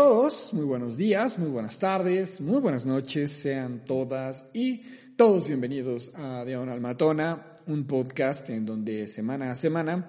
[0.00, 4.80] todos, muy buenos días, muy buenas tardes, muy buenas noches, sean todas y
[5.14, 10.08] todos bienvenidos a Diagonal Matona, un podcast en donde semana a semana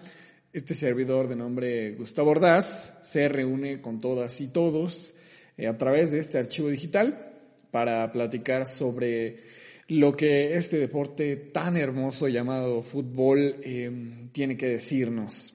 [0.54, 5.13] este servidor de nombre Gustavo Ordaz se reúne con todas y todos
[5.58, 7.33] eh, a través de este archivo digital
[7.69, 9.44] para platicar sobre
[9.89, 15.53] lo que este deporte tan hermoso llamado fútbol em, tiene que decirnos.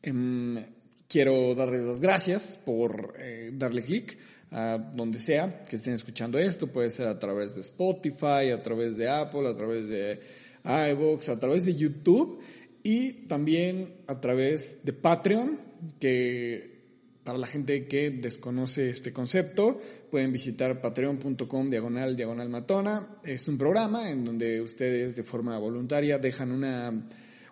[0.00, 0.77] Em,
[1.08, 4.18] quiero darles las gracias por eh, darle clic
[4.50, 6.68] a donde sea que estén escuchando esto.
[6.68, 10.20] Puede ser a través de Spotify, a través de Apple, a través de
[10.64, 12.40] iVoox, a través de YouTube
[12.82, 15.58] y también a través de Patreon,
[15.98, 16.78] que
[17.24, 23.18] para la gente que desconoce este concepto, pueden visitar patreon.com diagonal diagonal matona.
[23.22, 27.06] Es un programa en donde ustedes de forma voluntaria dejan una,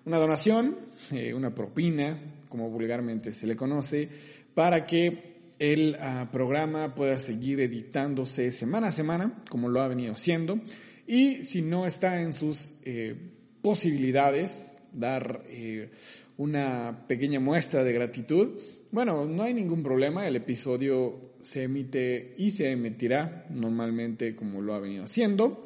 [0.07, 0.79] una donación,
[1.13, 2.19] eh, una propina,
[2.49, 4.09] como vulgarmente se le conoce,
[4.55, 10.13] para que el ah, programa pueda seguir editándose semana a semana, como lo ha venido
[10.13, 10.61] haciendo.
[11.07, 13.15] Y si no está en sus eh,
[13.63, 15.91] posibilidades dar eh,
[16.37, 18.61] una pequeña muestra de gratitud,
[18.91, 24.75] bueno, no hay ningún problema, el episodio se emite y se emitirá normalmente como lo
[24.75, 25.63] ha venido haciendo,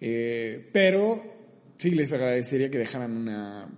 [0.00, 1.22] eh, pero
[1.78, 3.68] sí les agradecería que dejaran una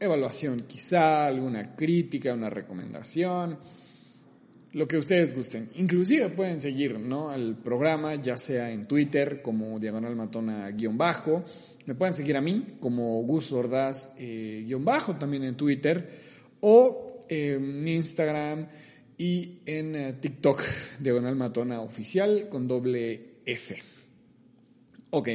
[0.00, 3.58] evaluación quizá, alguna crítica, una recomendación,
[4.72, 5.70] lo que ustedes gusten.
[5.76, 7.30] Inclusive pueden seguir ¿no?
[7.30, 11.44] al programa, ya sea en Twitter como Diagonal Matona-bajo,
[11.86, 16.28] me pueden seguir a mí como Gus Ordaz-bajo también en Twitter,
[16.60, 18.68] o en Instagram
[19.16, 20.62] y en eh, TikTok,
[21.00, 23.82] Diagonal Matona Oficial con doble F.
[25.10, 25.28] Ok,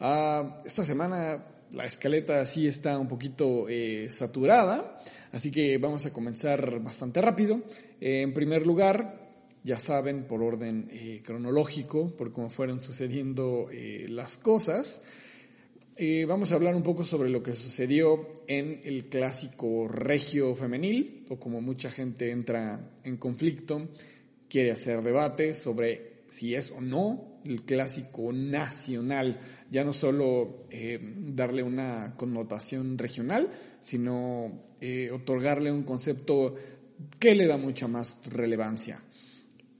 [0.00, 6.12] ah, esta semana la escaleta sí está un poquito eh, saturada, así que vamos a
[6.12, 7.62] comenzar bastante rápido.
[8.00, 9.26] en primer lugar,
[9.64, 13.68] ya saben, por orden eh, cronológico, por cómo fueron sucediendo
[14.08, 15.00] las cosas,
[15.98, 21.24] eh, vamos a hablar un poco sobre lo que sucedió en el clásico regio femenil,
[21.30, 23.88] o como mucha gente entra en conflicto,
[24.46, 29.40] quiere hacer debate sobre si es o no el clásico nacional,
[29.70, 33.48] ya no solo eh, darle una connotación regional,
[33.80, 36.54] sino eh, otorgarle un concepto
[37.18, 39.02] que le da mucha más relevancia.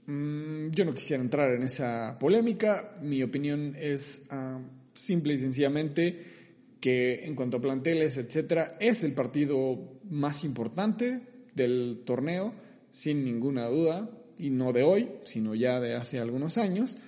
[0.07, 4.23] Mm, yo no quisiera entrar en esa polémica, mi opinión es...
[4.31, 4.61] Ah,
[4.97, 6.35] simple y sencillamente
[6.81, 11.21] que en cuanto a planteles, etcétera, es el partido más importante
[11.55, 12.53] del torneo,
[12.91, 16.99] sin ninguna duda, y no de hoy, sino ya de hace algunos años,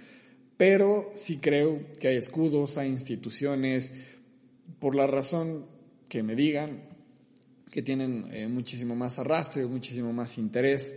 [0.58, 3.94] pero sí creo que hay escudos, hay instituciones,
[4.80, 5.66] por la razón
[6.08, 6.82] que me digan,
[7.70, 10.96] que tienen eh, muchísimo más arrastre, muchísimo más interés,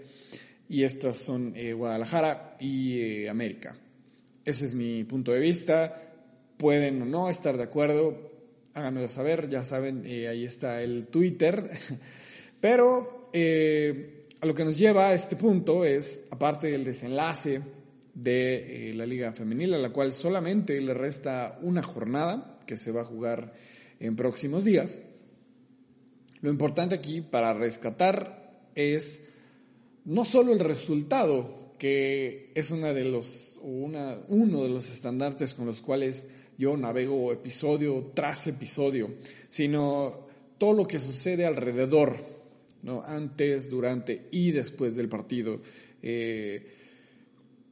[0.68, 3.78] y estas son eh, Guadalajara y eh, América.
[4.44, 6.08] Ese es mi punto de vista
[6.58, 8.32] pueden o no estar de acuerdo,
[8.74, 11.70] háganmelo saber, ya saben, ahí está el Twitter.
[12.62, 17.62] Pero a lo que nos lleva a este punto es, aparte del desenlace
[18.22, 22.92] de eh, la Liga Femenil, a la cual solamente le resta una jornada que se
[22.92, 23.54] va a jugar
[24.00, 25.02] en próximos días,
[26.42, 29.24] lo importante aquí para rescatar es
[30.06, 35.66] no solo el resultado, que es una de los, una, uno de los estandartes con
[35.66, 36.28] los cuales
[36.58, 39.16] yo navego episodio tras episodio,
[39.50, 40.28] sino
[40.60, 42.24] todo lo que sucede alrededor,
[42.84, 43.02] ¿no?
[43.04, 45.60] antes, durante y después del partido.
[46.04, 46.68] Eh,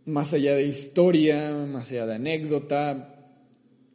[0.10, 3.16] más allá de historia, más allá de anécdota,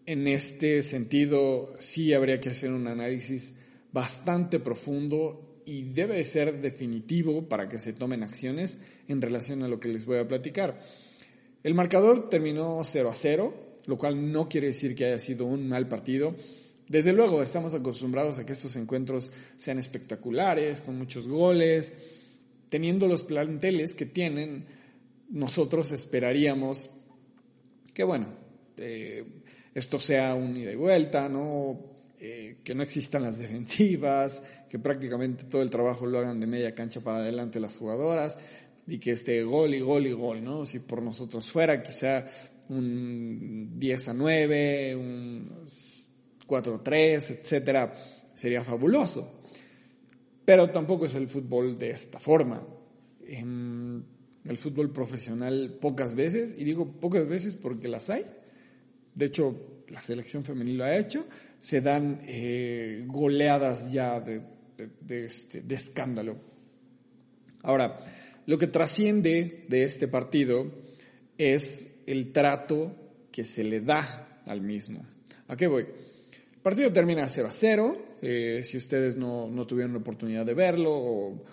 [0.06, 3.56] en este sentido sí habría que hacer un análisis
[3.92, 9.80] bastante profundo y debe ser definitivo para que se tomen acciones en relación a lo
[9.80, 10.80] que les voy a platicar.
[11.62, 13.54] El marcador terminó 0 a 0,
[13.86, 16.34] lo cual no quiere decir que haya sido un mal partido.
[16.88, 21.94] Desde luego, estamos acostumbrados a que estos encuentros sean espectaculares, con muchos goles.
[22.68, 24.66] Teniendo los planteles que tienen,
[25.30, 26.90] nosotros esperaríamos
[27.92, 28.26] que, bueno,
[28.76, 29.24] eh,
[29.74, 31.94] esto sea un ida y vuelta, ¿no?
[32.20, 36.74] Eh, que no existan las defensivas, que prácticamente todo el trabajo lo hagan de media
[36.74, 38.38] cancha para adelante las jugadoras
[38.86, 40.66] y que esté gol y gol y gol, ¿no?
[40.66, 42.26] Si por nosotros fuera, quizá
[42.68, 45.64] un 10 a 9, un
[46.46, 47.94] 4 a 3, etcétera,
[48.34, 49.40] sería fabuloso.
[50.44, 52.66] Pero tampoco es el fútbol de esta forma.
[53.26, 54.04] En
[54.44, 58.24] el fútbol profesional pocas veces, y digo pocas veces porque las hay,
[59.14, 61.26] de hecho la selección femenil lo ha hecho,
[61.60, 64.42] se dan eh, goleadas ya de,
[65.08, 66.36] este, de escándalo.
[67.62, 67.98] Ahora,
[68.46, 70.70] lo que trasciende de este partido
[71.38, 72.94] es el trato
[73.32, 75.06] que se le da al mismo.
[75.48, 75.82] ¿A qué voy?
[75.82, 78.06] El partido termina 0 a 0.
[78.20, 81.44] Eh, si ustedes no, no, tuvieron la oportunidad de verlo o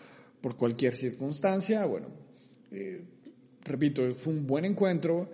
[0.42, 2.08] por cualquier circunstancia, bueno,
[2.72, 3.02] eh,
[3.64, 5.30] repito, fue un buen encuentro,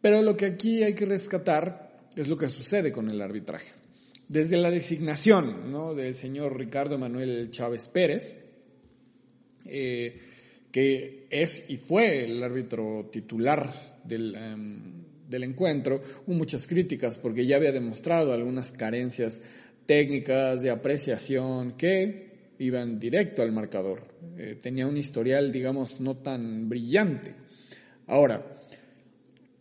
[0.00, 3.72] pero lo que aquí hay que rescatar es lo que sucede con el arbitraje.
[4.28, 5.94] Desde la designación ¿no?
[5.94, 8.38] del señor Ricardo Manuel Chávez Pérez,
[9.64, 10.20] eh,
[10.70, 13.72] que es y fue el árbitro titular
[14.04, 19.42] del, em, del encuentro, hubo muchas críticas porque ya había demostrado algunas carencias
[19.86, 22.27] técnicas de apreciación que
[22.58, 24.14] iban directo al marcador.
[24.36, 27.34] Eh, tenía un historial, digamos, no tan brillante.
[28.06, 28.60] Ahora,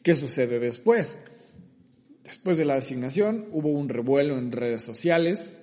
[0.03, 1.19] ¿qué sucede después?
[2.23, 5.59] Después de la designación hubo un revuelo en redes sociales,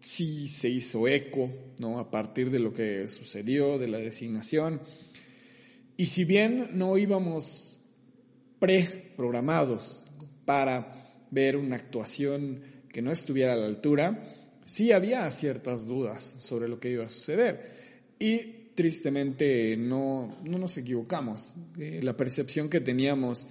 [0.00, 1.98] sí se hizo eco, ¿no?
[1.98, 4.80] A partir de lo que sucedió, de la designación.
[5.96, 7.80] Y si bien no íbamos
[8.60, 10.04] preprogramados
[10.44, 12.62] para ver una actuación
[12.92, 14.37] que no estuviera a la altura,
[14.68, 17.72] sí había ciertas dudas sobre lo que iba a suceder.
[18.18, 18.38] Y
[18.74, 21.54] tristemente no, no nos equivocamos.
[21.78, 23.48] Eh, la percepción que teníamos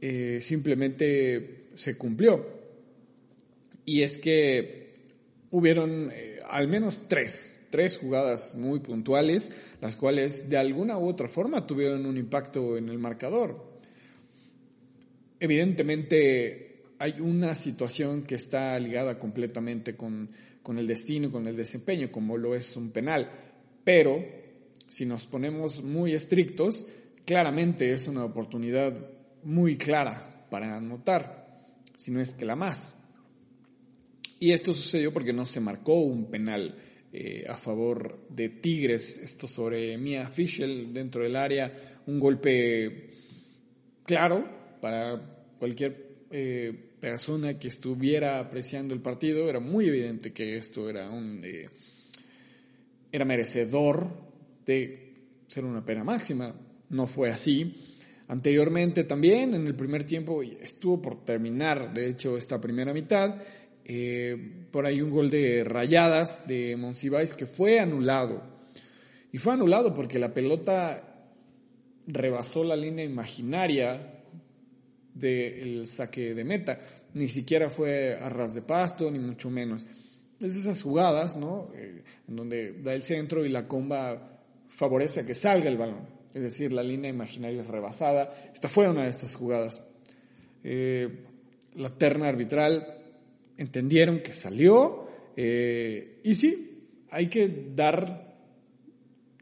[0.00, 2.42] eh, simplemente se cumplió.
[3.84, 4.94] Y es que
[5.50, 11.28] hubieron eh, al menos tres, tres jugadas muy puntuales, las cuales de alguna u otra
[11.28, 13.62] forma tuvieron un impacto en el marcador.
[15.38, 16.73] Evidentemente
[17.04, 20.30] hay una situación que está ligada completamente con,
[20.62, 23.30] con el destino, con el desempeño, como lo es un penal,
[23.84, 24.24] pero
[24.88, 26.86] si nos ponemos muy estrictos,
[27.26, 28.94] claramente es una oportunidad
[29.42, 32.94] muy clara para anotar, si no es que la más.
[34.40, 36.78] Y esto sucedió porque no se marcó un penal
[37.12, 43.10] eh, a favor de Tigres, esto sobre Mia Fischel dentro del área, un golpe
[44.06, 45.20] claro para
[45.58, 46.04] cualquier
[46.36, 51.68] eh, persona que estuviera apreciando el partido, era muy evidente que esto era un eh,
[53.12, 54.08] era merecedor
[54.64, 55.12] de
[55.46, 56.54] ser una pena máxima,
[56.88, 57.76] no fue así.
[58.28, 63.34] Anteriormente también, en el primer tiempo, estuvo por terminar, de hecho, esta primera mitad,
[63.84, 68.42] eh, por ahí un gol de rayadas de Monsiváis que fue anulado.
[69.30, 71.28] Y fue anulado porque la pelota
[72.06, 74.23] rebasó la línea imaginaria
[75.14, 76.80] del saque de meta.
[77.14, 79.86] Ni siquiera fue a ras de pasto, ni mucho menos.
[80.40, 81.70] Es de esas jugadas, ¿no?
[81.74, 86.08] Eh, en donde da el centro y la comba favorece a que salga el balón.
[86.34, 88.34] Es decir, la línea imaginaria es rebasada.
[88.52, 89.80] Esta fue una de estas jugadas.
[90.64, 91.08] Eh,
[91.76, 92.98] la terna arbitral
[93.56, 95.04] entendieron que salió
[95.36, 98.23] eh, y sí, hay que dar,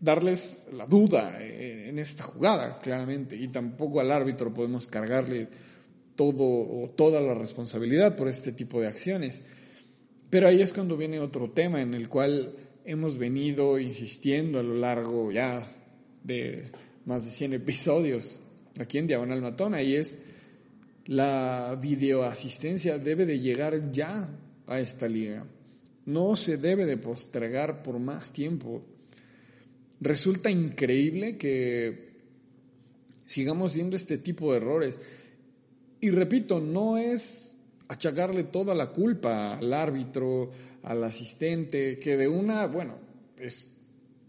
[0.03, 5.49] darles la duda eh, en esta jugada, claramente, y tampoco al árbitro podemos cargarle
[6.17, 9.45] todo o toda la responsabilidad por este tipo de acciones.
[10.29, 14.75] Pero ahí es cuando viene otro tema en el cual hemos venido insistiendo a lo
[14.75, 15.73] largo ya
[16.25, 16.73] de
[17.07, 18.41] más de 100 episodios
[18.79, 20.19] aquí en Diagonal Matona y es
[21.07, 24.29] la videoasistencia debe de llegar ya
[24.67, 25.45] a esta liga.
[26.07, 28.83] No se debe de postergar por más tiempo.
[30.03, 32.11] Resulta increíble que
[33.25, 34.99] sigamos viendo este tipo de errores.
[36.01, 37.57] Y repito, no es
[37.87, 40.51] achacarle toda la culpa al árbitro,
[40.83, 42.99] al asistente, que de una, bueno,
[43.39, 43.65] es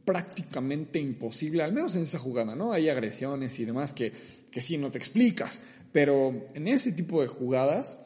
[0.06, 2.72] prácticamente imposible, al menos en esa jugada, ¿no?
[2.72, 4.12] Hay agresiones y demás que,
[4.51, 5.60] que sí no te explicas,
[5.92, 7.98] pero en ese tipo de jugadas,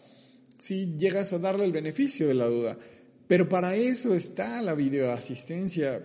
[0.59, 2.77] sí llegas a darle el beneficio de la duda.
[3.27, 6.01] Pero para eso está la videoasistencia,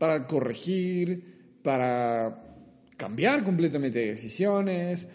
[0.00, 2.56] para corregir, para
[2.96, 5.06] cambiar completamente decisiones.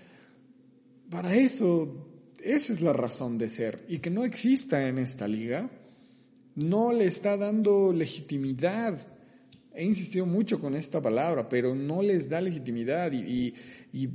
[1.09, 2.07] Para eso,
[2.39, 3.83] esa es la razón de ser.
[3.87, 5.71] Y que no exista en esta liga,
[6.53, 9.07] no le está dando legitimidad.
[9.73, 13.55] He insistido mucho con esta palabra, pero no les da legitimidad y,
[13.91, 14.09] y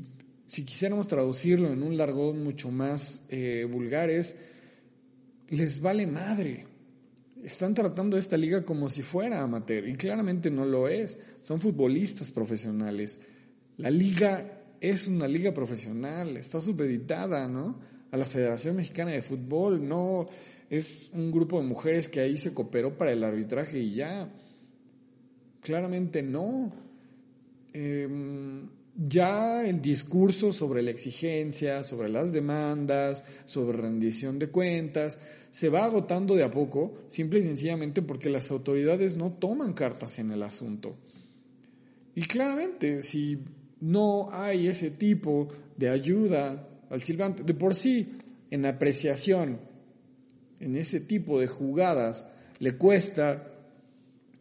[0.46, 4.36] si quisiéramos traducirlo en un largón mucho más eh, vulgar, es,
[5.48, 6.69] les vale madre.
[7.44, 11.18] Están tratando esta liga como si fuera amateur y claramente no lo es.
[11.40, 13.20] Son futbolistas profesionales.
[13.76, 17.80] La liga es una liga profesional, está supeditada, ¿no?
[18.10, 20.26] A la Federación Mexicana de Fútbol, no
[20.68, 24.28] es un grupo de mujeres que ahí se cooperó para el arbitraje y ya.
[25.60, 26.72] Claramente no.
[27.72, 28.08] Eh,
[28.96, 35.16] ya el discurso sobre la exigencia, sobre las demandas, sobre rendición de cuentas,
[35.50, 40.18] se va agotando de a poco, simple y sencillamente porque las autoridades no toman cartas
[40.18, 40.96] en el asunto.
[42.14, 43.38] Y claramente, si
[43.80, 48.18] no hay ese tipo de ayuda al silbante, de por sí,
[48.50, 49.58] en apreciación,
[50.60, 52.26] en ese tipo de jugadas,
[52.58, 53.54] le cuesta,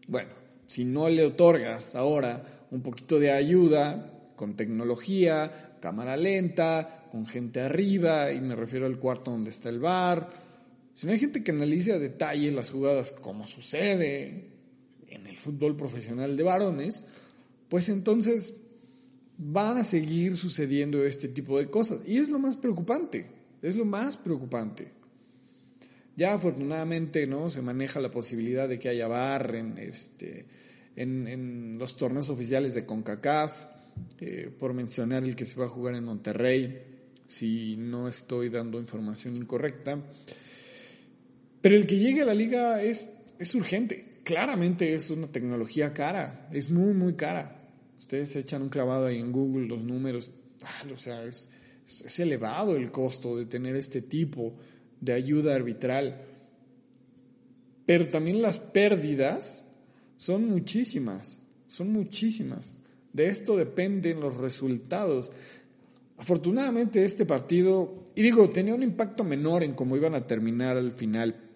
[0.07, 0.31] bueno,
[0.67, 7.61] si no le otorgas ahora un poquito de ayuda con tecnología, cámara lenta, con gente
[7.61, 10.29] arriba, y me refiero al cuarto donde está el bar,
[10.99, 14.49] si no hay gente que analice a detalle las jugadas como sucede
[15.07, 17.05] en el fútbol profesional de varones,
[17.69, 18.53] pues entonces
[19.37, 22.01] van a seguir sucediendo este tipo de cosas.
[22.05, 23.27] Y es lo más preocupante,
[23.61, 24.91] es lo más preocupante.
[26.17, 30.47] Ya afortunadamente no se maneja la posibilidad de que haya bar en, este,
[30.97, 33.53] en, los torneos oficiales de CONCACAF,
[34.19, 36.83] eh, por mencionar el que se va a jugar en Monterrey,
[37.25, 40.03] si no estoy dando información incorrecta.
[41.61, 44.21] Pero el que llegue a la liga es, es urgente.
[44.23, 47.59] Claramente es una tecnología cara, es muy, muy cara
[47.99, 50.31] ustedes echan un clavado ahí en Google, los números,
[50.63, 51.49] ah, o sea, es,
[52.17, 54.55] elevado el costo de tener este tipo
[54.99, 56.25] de ayuda arbitral.
[57.85, 59.65] Pero también las pérdidas
[60.17, 62.73] son muchísimas, son muchísimas.
[63.13, 65.31] De esto dependen los resultados.
[66.17, 70.93] Afortunadamente este partido, y digo, tenía un impacto menor en cómo iban a terminar al
[70.93, 71.48] final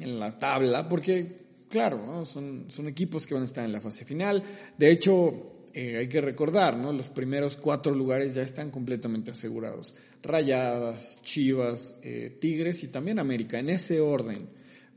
[0.00, 4.04] en la tabla, porque claro, son, son equipos que van a estar en la fase
[4.04, 4.42] final.
[4.78, 6.92] De hecho, eh, hay que recordar, ¿no?
[6.92, 9.96] Los primeros cuatro lugares ya están completamente asegurados.
[10.22, 14.48] Rayadas, Chivas, eh, Tigres y también América, en ese orden.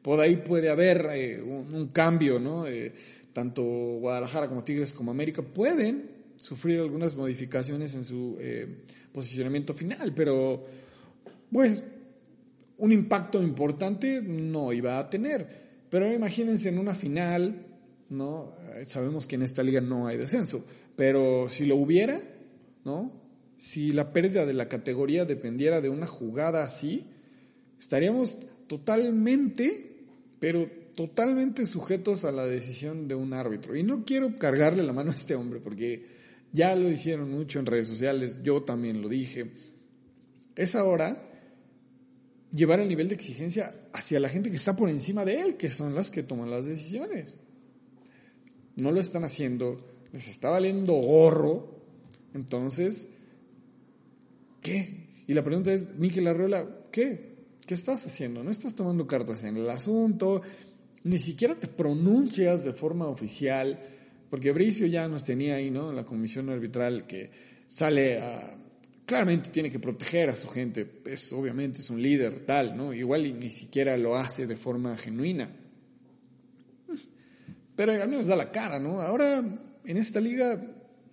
[0.04, 2.66] Por ahí puede haber eh, un, cambio, ¿no?
[3.34, 8.38] tanto Guadalajara como Tigres como América pueden sufrir algunas modificaciones en su
[9.12, 10.64] posicionamiento final, pero
[11.52, 11.84] pues
[12.78, 15.68] un impacto importante no iba a tener.
[15.90, 17.68] Pero imagínense en una final
[18.10, 18.56] ¿no?
[18.86, 20.64] Sabemos que en esta liga no hay descenso,
[20.96, 22.22] pero si lo hubiera,
[22.86, 23.12] ¿no?
[23.58, 27.08] Si la pérdida de la categoría dependiera de una jugada así,
[27.80, 30.06] estaríamos totalmente,
[30.40, 33.76] pero totalmente sujetos a la decisión de un árbitro.
[33.76, 36.06] Y no quiero cargarle la mano a este hombre, porque
[36.54, 39.52] ya lo hicieron mucho en redes sociales, yo también lo dije.
[40.56, 41.27] Es ahora
[42.58, 45.70] llevar el nivel de exigencia hacia la gente que está por encima de él, que
[45.70, 47.38] son las que toman las decisiones
[48.78, 49.78] no lo están haciendo,
[50.14, 51.82] les está valiendo gorro,
[52.34, 53.10] entonces,
[54.62, 55.24] ¿qué?
[55.28, 57.38] Y la pregunta es, Miquel Arreola, ¿qué?
[57.66, 58.44] ¿Qué estás haciendo?
[58.44, 60.42] No estás tomando cartas en el asunto,
[61.04, 63.80] ni siquiera te pronuncias de forma oficial,
[64.30, 65.92] porque Bricio ya nos tenía ahí, ¿no?
[65.92, 67.32] La comisión arbitral que
[67.68, 68.58] sale a...
[69.08, 72.94] Claramente tiene que proteger a su gente, es obviamente es un líder tal, ¿no?
[72.94, 75.50] Igual ni siquiera lo hace de forma genuina
[77.78, 79.00] pero al menos da la cara, ¿no?
[79.02, 79.44] Ahora
[79.86, 80.60] en esta liga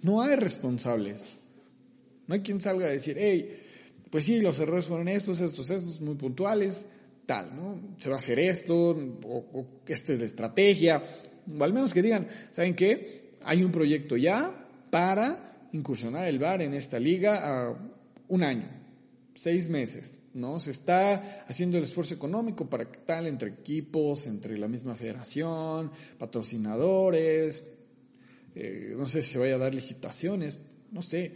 [0.01, 1.37] no hay responsables.
[2.27, 3.61] No hay quien salga a decir, hey,
[4.11, 6.87] pues sí, los errores fueron estos, estos, estos, muy puntuales,
[7.27, 7.79] tal, ¿no?
[7.99, 11.03] Se va a hacer esto, o, esta es la estrategia,
[11.55, 13.35] o al menos que digan, ¿saben qué?
[13.43, 17.77] Hay un proyecto ya para incursionar el VAR en esta liga a
[18.29, 18.69] un año,
[19.35, 20.19] seis meses.
[20.33, 20.61] ¿no?
[20.61, 25.91] Se está haciendo el esfuerzo económico para que tal entre equipos, entre la misma federación,
[26.19, 27.65] patrocinadores,
[28.55, 30.61] eh, no sé si se vaya a dar licitaciones,
[30.93, 31.33] no sé,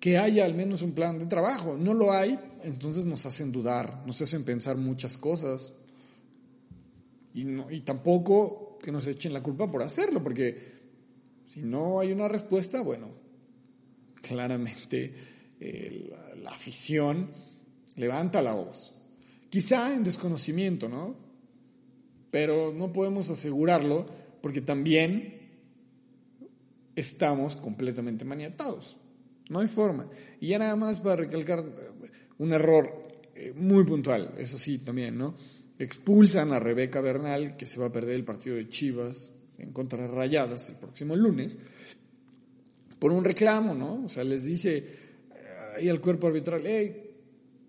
[0.00, 1.76] que haya al menos un plan de trabajo.
[1.76, 5.72] No lo hay, entonces nos hacen dudar, nos hacen pensar muchas cosas
[7.32, 10.78] y, no, y tampoco que nos echen la culpa por hacerlo, porque
[11.46, 13.27] si no hay una respuesta, bueno,
[14.28, 15.14] claramente
[15.58, 16.10] eh,
[16.42, 17.30] la afición
[17.96, 18.92] levanta la voz.
[19.48, 21.16] Quizá en desconocimiento, ¿no?
[22.30, 24.06] Pero no podemos asegurarlo
[24.42, 25.38] porque también
[26.94, 28.98] estamos completamente maniatados.
[29.48, 30.08] No hay forma.
[30.40, 35.16] Y ya nada más para recalcar eh, un error eh, muy puntual, eso sí, también,
[35.16, 35.34] ¿no?
[35.78, 40.02] Expulsan a Rebeca Bernal, que se va a perder el partido de Chivas en contra
[40.02, 41.58] de Rayadas el próximo lunes,
[42.98, 44.04] por un reclamo, ¿no?
[44.04, 44.84] O sea, les dice eh,
[45.76, 47.10] ahí al cuerpo arbitral, hey,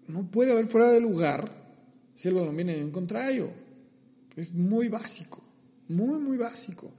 [0.08, 1.50] no puede haber fuera de lugar
[2.16, 3.52] si lo denomina en contrario.
[4.36, 5.42] Es muy básico,
[5.88, 6.92] muy, muy básico.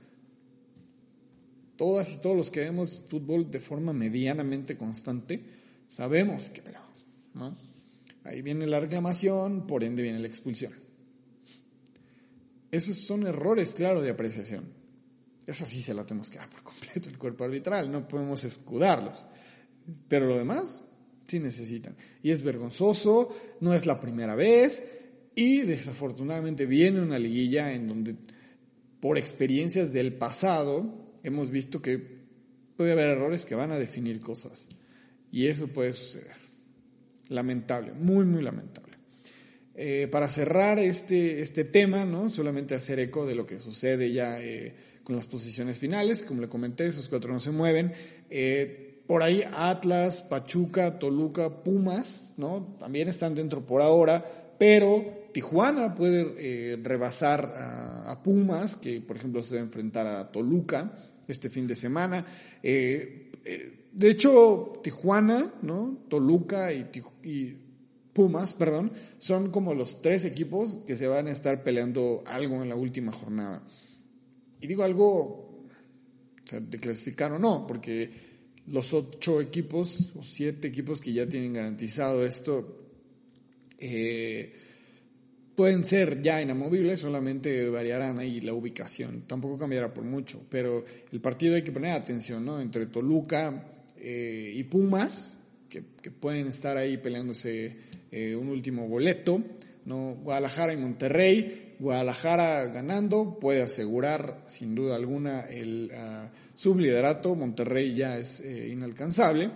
[1.77, 5.41] Todas y todos los que vemos fútbol de forma medianamente constante,
[5.89, 7.07] sabemos que pegamos.
[7.35, 7.57] ¿no?
[8.25, 10.73] Ahí viene la reclamación, por ende viene la expulsión.
[12.71, 14.80] Esos son errores, claro, de apreciación.
[15.51, 19.27] Esa sí se la tenemos que dar por completo el cuerpo arbitral, no podemos escudarlos.
[20.09, 20.83] Pero lo demás,
[21.27, 21.97] sí necesitan.
[22.23, 24.83] Y es vergonzoso, no es la primera vez
[25.35, 28.15] y desafortunadamente viene una liguilla en donde
[29.01, 32.21] por experiencias del pasado hemos visto que
[32.77, 34.69] puede haber errores que van a definir cosas.
[35.33, 36.37] Y eso puede suceder.
[37.29, 38.97] Lamentable, muy, muy lamentable.
[39.75, 42.29] Eh, para cerrar este, este tema, ¿no?
[42.29, 44.75] solamente hacer eco de lo que sucede ya eh,
[45.17, 47.93] las posiciones finales, como le comenté, esos cuatro no se mueven.
[48.29, 52.77] Eh, por ahí Atlas, Pachuca, Toluca, Pumas, ¿no?
[52.79, 54.25] También están dentro por ahora,
[54.59, 60.93] pero Tijuana puede rebasar a, Pumas, que por ejemplo se va a enfrentar a Toluca
[61.27, 62.25] este fin de semana.
[62.63, 65.99] de hecho, Tijuana, ¿no?
[66.09, 66.89] Toluca y,
[67.25, 67.57] y
[68.13, 72.69] Pumas, perdón, son como los tres equipos que se van a estar peleando algo en
[72.69, 73.63] la última jornada.
[74.61, 75.67] Y digo algo,
[76.51, 78.11] de clasificar o no, porque
[78.67, 82.87] los ocho equipos o siete equipos que ya tienen garantizado esto
[83.79, 84.53] eh,
[85.55, 89.23] pueden ser ya inamovibles, solamente variarán ahí la ubicación.
[89.27, 92.61] Tampoco cambiará por mucho, pero el partido hay que poner atención, ¿no?
[92.61, 95.39] Entre Toluca eh, y Pumas,
[95.69, 97.77] que, que pueden estar ahí peleándose
[98.11, 99.43] eh, un último boleto.
[99.85, 100.17] ¿no?
[100.23, 101.70] Guadalajara y Monterrey.
[101.81, 107.35] Guadalajara ganando puede asegurar sin duda alguna el uh, subliderato.
[107.35, 109.51] Monterrey ya es eh, inalcanzable.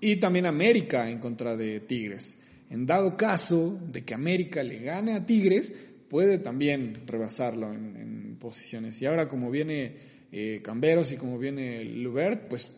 [0.00, 2.38] Y también América en contra de Tigres.
[2.68, 5.72] En dado caso de que América le gane a Tigres,
[6.10, 9.00] puede también rebasarlo en, posiciones.
[9.02, 9.96] Y ahora como viene
[10.30, 12.70] eh, Camberos y como viene Lubert, pues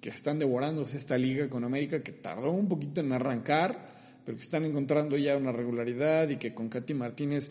[0.00, 4.42] que están devorándose esta liga con América que tardó un poquito en arrancar pero que
[4.42, 7.50] están encontrando ya una regularidad y que con Katy Martínez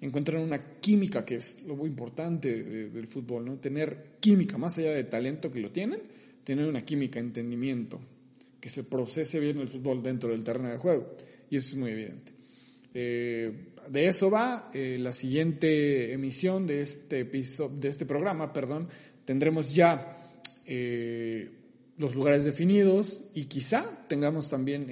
[0.00, 3.56] encuentran una química, que es lo muy importante del fútbol, ¿no?
[3.56, 6.00] Tener química, más allá de talento que lo tienen,
[6.44, 8.00] tener una química, entendimiento,
[8.60, 11.14] que se procese bien el fútbol dentro del terreno de juego.
[11.50, 12.32] Y eso es muy evidente.
[12.92, 13.52] Eh,
[13.88, 18.88] de eso va eh, la siguiente emisión de este de este programa, perdón.
[19.24, 20.18] Tendremos ya
[20.64, 21.50] eh,
[21.98, 24.86] los lugares definidos y quizá tengamos también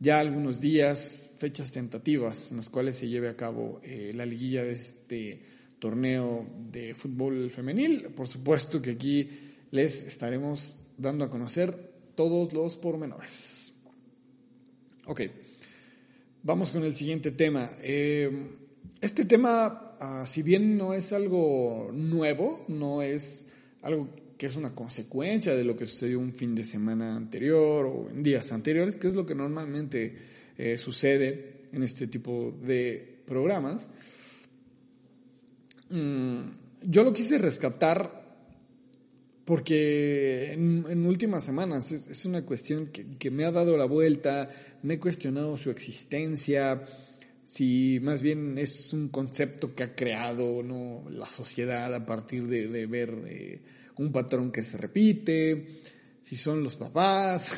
[0.00, 4.62] ya algunos días, fechas tentativas en las cuales se lleve a cabo eh, la liguilla
[4.64, 5.42] de este
[5.78, 8.08] torneo de fútbol femenil.
[8.10, 9.28] Por supuesto que aquí
[9.70, 13.72] les estaremos dando a conocer todos los pormenores.
[15.06, 15.22] Ok,
[16.42, 17.70] vamos con el siguiente tema.
[17.80, 18.48] Eh,
[19.00, 23.47] este tema, ah, si bien no es algo nuevo, no es
[23.82, 28.08] algo que es una consecuencia de lo que sucedió un fin de semana anterior o
[28.10, 30.16] en días anteriores, que es lo que normalmente
[30.56, 33.90] eh, sucede en este tipo de programas.
[35.90, 36.40] Mm,
[36.82, 38.26] yo lo quise rescatar
[39.44, 44.50] porque en, últimas semanas es, una cuestión que, que, me ha dado la vuelta,
[44.82, 46.82] me he cuestionado su existencia,
[47.48, 51.04] si más bien es un concepto que ha creado ¿no?
[51.10, 53.24] la sociedad a partir de, de ver...
[53.26, 53.60] Eh,
[53.98, 55.80] un patrón que se repite,
[56.22, 57.50] si son los papás,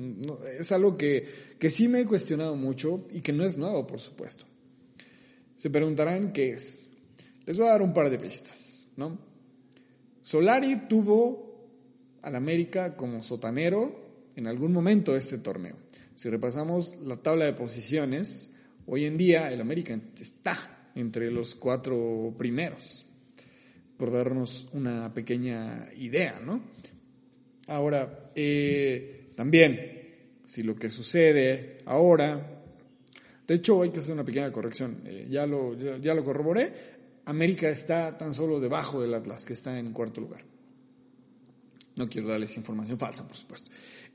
[0.58, 4.00] es algo que, que sí me he cuestionado mucho y que no es nuevo, por
[4.00, 4.44] supuesto.
[5.56, 6.90] Se preguntarán qué es.
[7.46, 9.18] Les voy a dar un par de pistas, ¿no?
[10.22, 11.68] Solari tuvo
[12.22, 15.76] al América como sotanero en algún momento de este torneo.
[16.14, 18.50] Si repasamos la tabla de posiciones,
[18.88, 23.06] hoy en día el América está entre los cuatro primeros
[23.96, 26.62] por darnos una pequeña idea, ¿no?
[27.66, 32.62] Ahora, eh, también, si lo que sucede ahora,
[33.46, 36.72] de hecho hay que hacer una pequeña corrección, eh, ya, lo, ya, lo corroboré,
[37.26, 40.42] América está tan solo debajo del Atlas, que está en cuarto lugar.
[41.96, 43.70] No quiero darles información falsa, por supuesto.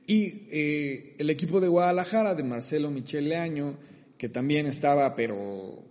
[0.07, 3.77] Y eh, el equipo de Guadalajara, de Marcelo Michel Leaño,
[4.23, 5.83] que también estaba, pero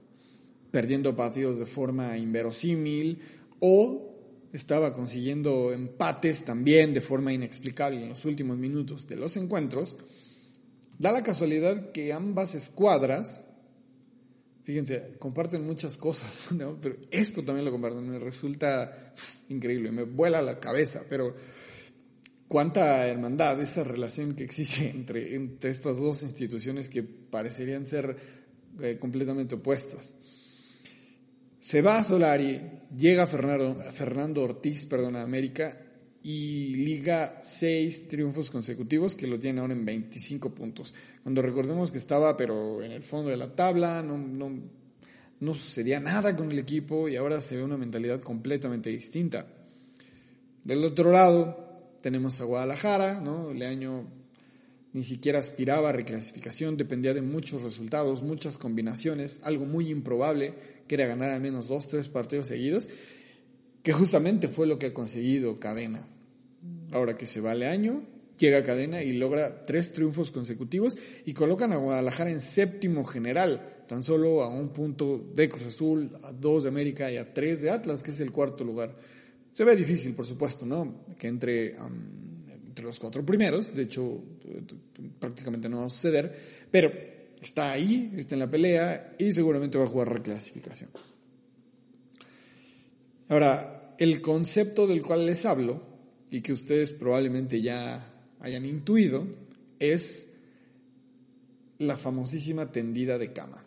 [0.70, 3.20] perdiendo partidos de forma inverosímil,
[3.60, 9.98] o estaba consiguiendo empates también de forma inexplicable en los últimos minutos de los encuentros,
[10.98, 13.44] da la casualidad que ambas escuadras,
[14.64, 16.48] fíjense, comparten muchas cosas,
[16.80, 19.12] pero esto también lo comparten, me resulta
[19.50, 21.36] increíble, me vuela la cabeza, pero
[22.52, 28.14] cuánta hermandad, esa relación que existe entre, entre estas dos instituciones que parecerían ser
[28.82, 30.14] eh, completamente opuestas.
[31.58, 32.60] Se va Solari,
[32.94, 35.78] llega Fernando, Fernando Ortiz, perdón, a América
[36.22, 40.92] y liga seis triunfos consecutivos que lo tiene ahora en 25 puntos.
[41.22, 44.52] Cuando recordemos que estaba pero en el fondo de la tabla, no, no,
[45.40, 49.46] no sucedía nada con el equipo y ahora se ve una mentalidad completamente distinta.
[50.64, 51.62] Del otro lado
[52.02, 53.50] tenemos a Guadalajara, ¿no?
[53.50, 54.06] El año
[54.92, 60.54] ni siquiera aspiraba a reclasificación, dependía de muchos resultados, muchas combinaciones, algo muy improbable,
[60.86, 62.90] que era ganar al menos dos, tres partidos seguidos,
[63.82, 66.06] que justamente fue lo que ha conseguido Cadena.
[66.92, 68.02] ahora que se va año,
[68.38, 74.02] llega cadena y logra tres triunfos consecutivos y colocan a Guadalajara en séptimo general, tan
[74.02, 77.70] solo a un punto de Cruz Azul, a dos de América y a tres de
[77.70, 78.96] Atlas, que es el cuarto lugar.
[79.52, 81.04] Se ve difícil, por supuesto, ¿no?
[81.18, 81.76] Que entre,
[82.66, 84.22] entre los cuatro primeros, de hecho,
[85.18, 86.90] prácticamente no va a suceder, pero
[87.40, 90.90] está ahí, está en la pelea y seguramente va a jugar reclasificación.
[93.28, 95.82] Ahora, el concepto del cual les hablo
[96.30, 98.06] y que ustedes probablemente ya
[98.40, 99.26] hayan intuido
[99.78, 100.28] es
[101.78, 103.64] la famosísima tendida de cama.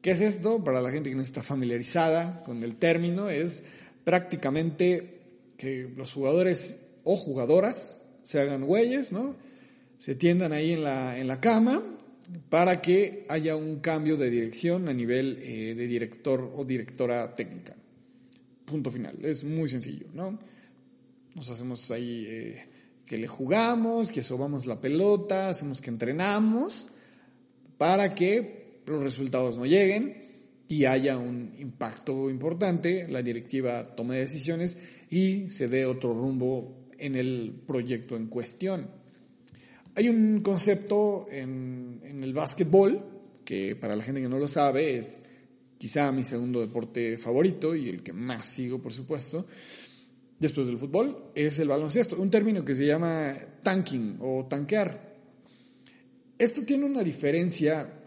[0.00, 0.62] ¿Qué es esto?
[0.64, 3.64] Para la gente que no está familiarizada con el término, es
[4.04, 5.20] prácticamente
[5.56, 9.36] que los jugadores o jugadoras se hagan güeyes, ¿no?
[9.98, 11.82] Se tiendan ahí en la, en la cama
[12.48, 17.76] para que haya un cambio de dirección a nivel eh, de director o directora técnica.
[18.64, 19.18] Punto final.
[19.22, 20.38] Es muy sencillo, ¿no?
[21.34, 22.66] Nos hacemos ahí eh,
[23.06, 26.88] que le jugamos, que sobamos la pelota, hacemos que entrenamos
[27.78, 30.21] para que los resultados no lleguen
[30.72, 34.78] y haya un impacto importante, la directiva tome decisiones
[35.10, 38.88] y se dé otro rumbo en el proyecto en cuestión.
[39.94, 43.04] Hay un concepto en, el básquetbol
[43.44, 45.20] que para la gente que no lo sabe es
[45.76, 49.44] quizá mi segundo deporte favorito y el que más sigo, por supuesto,
[50.38, 55.12] después del fútbol, es el baloncesto, un término que se llama tanking o tanquear.
[56.38, 58.01] Esto tiene una diferencia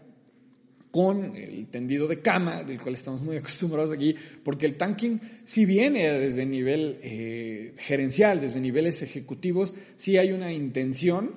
[0.96, 5.66] con el tendido de cama, del cual estamos muy acostumbrados aquí, porque el tanking si
[5.66, 11.34] viene desde nivel eh, gerencial, desde niveles ejecutivos, sí hay una intención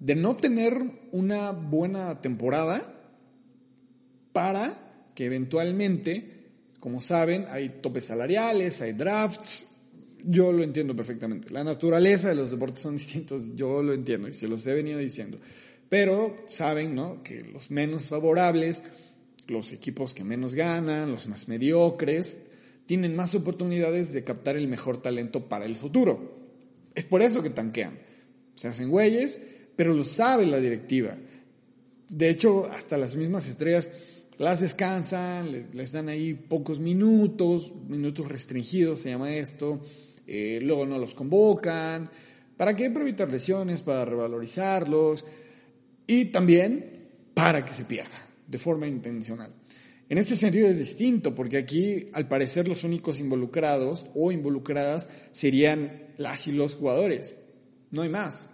[0.00, 0.82] de no tener
[1.12, 2.94] una buena temporada
[4.34, 9.64] para que eventualmente, como saben, hay topes salariales, hay drafts,
[10.26, 11.48] yo lo entiendo perfectamente.
[11.48, 14.98] La naturaleza de los deportes son distintos, yo lo entiendo y se los he venido
[14.98, 15.38] diciendo.
[15.90, 17.22] Pero saben, ¿no?
[17.22, 18.82] Que los menos favorables,
[19.48, 22.36] los equipos que menos ganan, los más mediocres,
[22.86, 26.38] tienen más oportunidades de captar el mejor talento para el futuro.
[26.94, 27.98] Es por eso que tanquean.
[28.54, 29.40] Se hacen güeyes,
[29.74, 31.16] pero lo sabe la directiva.
[32.08, 33.90] De hecho, hasta las mismas estrellas
[34.38, 39.80] las descansan, les dan ahí pocos minutos, minutos restringidos se llama esto,
[40.26, 42.08] eh, luego no los convocan.
[42.56, 42.90] ¿Para qué?
[42.90, 45.26] Para evitar lesiones, para revalorizarlos
[46.10, 49.54] y también para que se pierda de forma intencional.
[50.08, 56.08] En este sentido es distinto porque aquí al parecer los únicos involucrados o involucradas serían
[56.16, 57.36] las y los jugadores.
[57.92, 58.48] No hay más.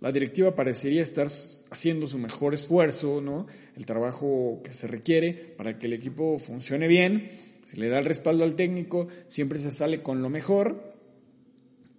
[0.00, 1.28] La directiva parecería estar
[1.70, 3.46] haciendo su mejor esfuerzo, ¿no?
[3.76, 7.28] El trabajo que se requiere para que el equipo funcione bien,
[7.62, 10.90] se le da el respaldo al técnico, siempre se sale con lo mejor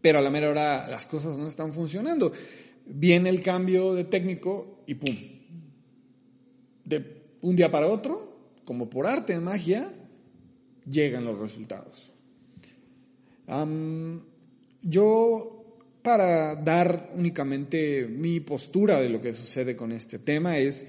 [0.01, 2.31] pero a la mera hora las cosas no están funcionando.
[2.85, 5.15] Viene el cambio de técnico y ¡pum!
[6.83, 8.31] De un día para otro,
[8.65, 9.93] como por arte de magia,
[10.85, 12.11] llegan los resultados.
[14.81, 20.85] yo, para dar únicamente mi postura de lo que sucede con este tema, es,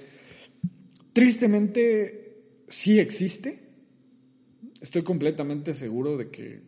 [1.12, 3.60] tristemente, sí existe.
[4.80, 6.62] Estoy completamente seguro de que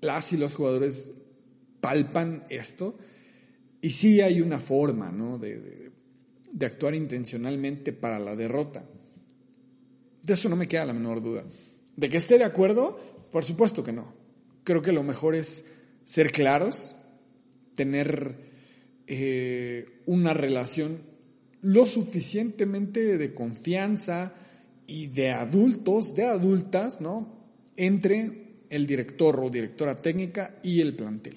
[0.00, 1.12] las y los jugadores
[1.80, 2.96] palpan esto
[3.80, 5.38] y sí hay una forma ¿no?
[5.38, 5.90] de,
[6.52, 8.84] de, actuar intencionalmente para la derrota.
[10.22, 11.44] De eso no me queda la menor duda.
[11.96, 12.98] ¿De que esté de acuerdo?
[13.32, 14.12] Por supuesto que no.
[14.64, 15.64] Creo que lo mejor es
[16.04, 16.94] ser claros,
[17.74, 18.36] tener
[19.06, 21.02] eh, una relación
[21.62, 24.34] lo suficientemente de confianza
[24.86, 27.38] y de adultos, de adultas, ¿no?
[27.76, 31.36] Entre el director o directora técnica y el plantel.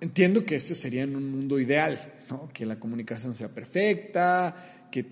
[0.00, 2.48] Entiendo que esto sería en un mundo ideal, ¿no?
[2.52, 5.04] que la comunicación sea perfecta, que,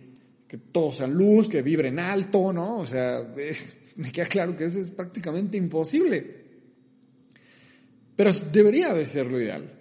[0.47, 2.79] que todo sea luz, que vibre en alto, ¿no?
[2.79, 3.27] O sea,
[3.97, 6.45] me queda claro que eso es prácticamente imposible.
[8.15, 9.73] Pero debería de ser lo ideal.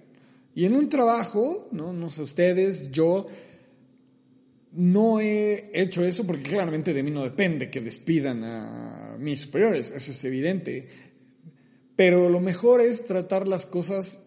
[0.55, 1.93] Y en un trabajo, ¿no?
[1.93, 3.27] No sé ustedes, yo
[4.71, 9.91] no he hecho eso porque claramente de mí no depende que despidan a mis superiores,
[9.91, 10.87] eso es evidente.
[11.95, 14.19] Pero lo mejor es tratar las cosas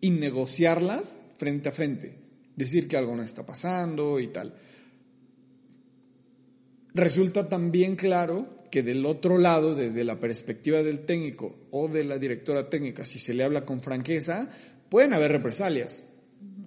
[0.00, 2.18] y negociarlas frente a frente.
[2.54, 4.54] Decir que algo no está pasando y tal.
[6.94, 12.18] Resulta también claro que del otro lado, desde la perspectiva del técnico o de la
[12.18, 14.48] directora técnica, si se le habla con franqueza,
[14.88, 16.02] pueden haber represalias.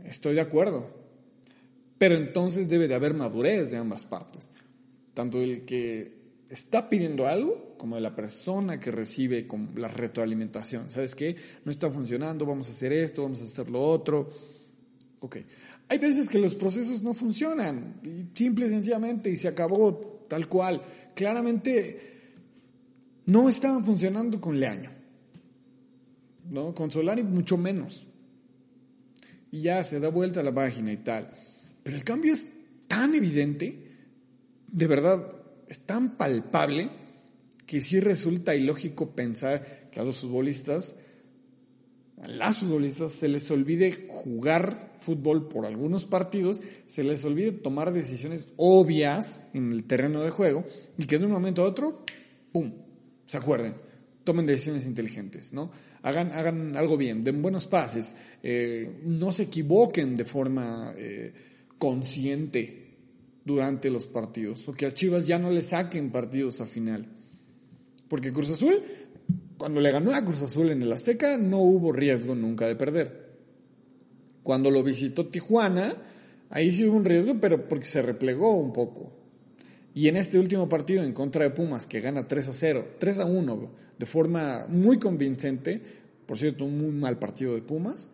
[0.06, 0.96] Estoy de acuerdo.
[1.98, 4.50] Pero entonces debe de haber madurez de ambas partes.
[5.14, 6.19] Tanto el que
[6.50, 10.90] está pidiendo algo, como de la persona que recibe con la retroalimentación.
[10.90, 11.36] ¿Sabes qué?
[11.64, 14.30] No está funcionando, vamos a hacer esto, vamos a hacer lo otro.
[15.20, 15.38] Ok.
[15.88, 20.82] Hay veces que los procesos no funcionan, simple y sencillamente, y se acabó tal cual.
[21.16, 22.00] Claramente
[23.26, 24.92] no estaban funcionando con Leaño,
[26.50, 26.74] ¿no?
[26.74, 28.06] Con Solari mucho menos.
[29.52, 31.32] Y ya se da vuelta la página y tal.
[31.82, 32.46] Pero el cambio es
[32.88, 33.88] tan evidente,
[34.68, 35.39] de verdad,
[35.70, 36.90] es tan palpable,
[37.66, 40.96] que sí resulta ilógico pensar que a los futbolistas,
[42.20, 47.94] a las futbolistas, se les olvide jugar fútbol por algunos partidos, se les olvide tomar
[47.94, 50.66] decisiones obvias en el terreno de juego
[50.98, 52.04] y que de un momento a otro,
[52.52, 52.74] ¡pum!,
[53.28, 53.76] se acuerden,
[54.24, 55.72] tomen decisiones inteligentes, ¿no?
[56.02, 61.34] Hagan, hagan algo bien, den buenos pases, eh, no se equivoquen de forma eh,
[61.78, 62.89] consciente
[63.50, 67.08] durante los partidos, o que a Chivas ya no le saquen partidos a final.
[68.08, 68.80] Porque Cruz Azul,
[69.58, 73.30] cuando le ganó a Cruz Azul en el Azteca, no hubo riesgo nunca de perder.
[74.44, 75.96] Cuando lo visitó Tijuana,
[76.52, 79.14] ahí sí hubo un riesgo, pero porque se replegó un poco.
[79.96, 83.20] Y en este último partido en contra de Pumas, que gana 3 a 0, 3
[83.20, 85.82] a 1, de forma muy convincente,
[86.28, 88.10] por cierto, un muy mal partido de Pumas,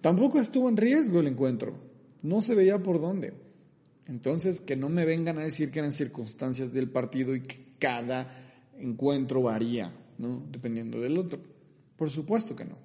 [0.00, 1.74] tampoco estuvo en riesgo el encuentro.
[2.22, 3.45] No se veía por dónde.
[4.08, 8.62] Entonces, que no me vengan a decir que eran circunstancias del partido y que cada
[8.78, 10.46] encuentro varía, ¿no?
[10.50, 11.40] Dependiendo del otro.
[11.96, 12.78] Por supuesto que no.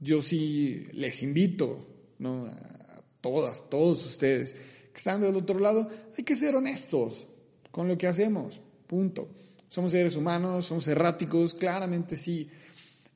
[0.00, 1.86] Yo sí les invito,
[2.18, 2.46] ¿no?
[2.46, 7.26] A todas, todos ustedes que están del otro lado, hay que ser honestos
[7.70, 8.60] con lo que hacemos.
[8.86, 9.28] Punto.
[9.68, 12.48] Somos seres humanos, somos erráticos, claramente sí.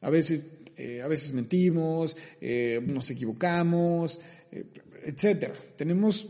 [0.01, 0.45] A veces,
[0.77, 4.19] eh, a veces mentimos, eh, nos equivocamos,
[4.51, 4.65] eh,
[5.05, 5.55] etcétera.
[5.77, 6.27] Tenemos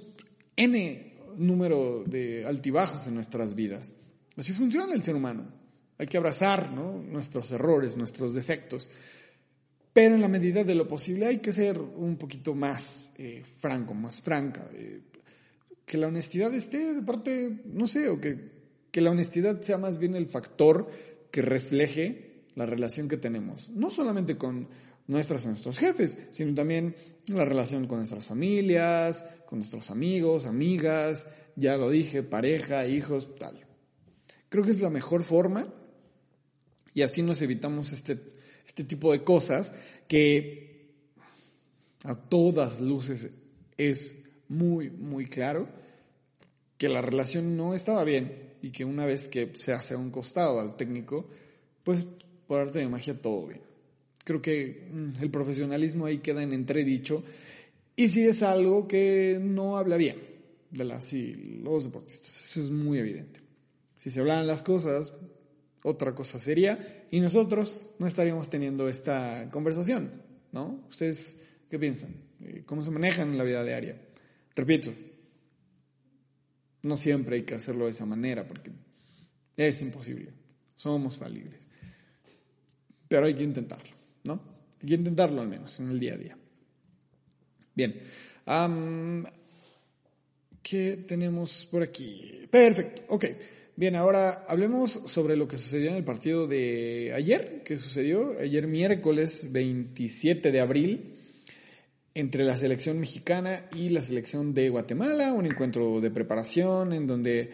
[0.56, 3.94] N número de altibajos en nuestras vidas.
[4.36, 5.46] Así funciona el ser humano.
[5.98, 8.90] Hay que abrazar nuestros errores, nuestros defectos.
[9.92, 13.94] Pero en la medida de lo posible hay que ser un poquito más eh, franco,
[13.94, 14.68] más franca.
[14.74, 15.00] Eh,
[15.86, 18.50] que la honestidad esté de parte, no sé, o que,
[18.90, 20.90] que la honestidad sea más bien el factor
[21.30, 23.70] que refleje la relación que tenemos.
[23.70, 24.68] No solamente con
[25.06, 26.94] nuestras, nuestros jefes, sino también
[27.28, 33.64] la relación con nuestras familias, con nuestros amigos, amigas, ya lo dije, pareja, hijos, tal.
[34.48, 35.72] Creo que es la mejor forma
[36.94, 38.18] y así nos evitamos este,
[38.66, 39.74] este tipo de cosas
[40.08, 40.94] que
[42.04, 43.30] a todas luces
[43.76, 44.14] es
[44.48, 45.68] muy, muy claro
[46.78, 50.10] que la relación no estaba bien y que una vez que se hace a un
[50.10, 51.28] costado al técnico,
[51.82, 52.06] pues
[52.46, 53.60] por arte de magia todo bien.
[54.24, 57.22] Creo que mm, el profesionalismo ahí queda en entredicho
[57.96, 60.18] y si es algo que no habla bien
[60.70, 63.40] de las y los deportistas, eso es muy evidente.
[63.96, 65.14] Si se hablan las cosas,
[65.82, 70.84] otra cosa sería y nosotros no estaríamos teniendo esta conversación, ¿no?
[70.90, 71.38] ¿Ustedes
[71.70, 72.14] qué piensan?
[72.44, 73.98] Eh, ¿Cómo se manejan en la vida diaria?
[74.54, 74.92] Repito,
[76.82, 78.72] no siempre hay que hacerlo de esa manera porque
[79.56, 80.32] es imposible,
[80.74, 81.60] somos falibles,
[83.08, 84.40] pero hay que intentarlo, ¿no?
[84.82, 86.38] Hay que intentarlo al menos en el día a día.
[87.76, 87.94] Bien.
[90.62, 92.48] ¿Qué tenemos por aquí?
[92.50, 93.02] Perfecto.
[93.08, 93.26] Ok.
[93.76, 98.66] Bien, ahora hablemos sobre lo que sucedió en el partido de ayer, que sucedió ayer
[98.66, 101.16] miércoles 27 de abril
[102.14, 107.50] entre la selección mexicana y la selección de Guatemala, un encuentro de preparación en donde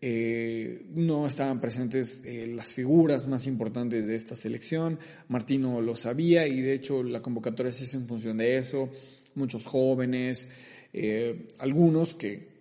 [0.00, 4.98] eh, no estaban presentes eh, las figuras más importantes de esta selección.
[5.28, 8.90] Martino lo sabía y de hecho la convocatoria se hizo en función de eso
[9.36, 10.48] muchos jóvenes,
[10.92, 12.56] eh, algunos que,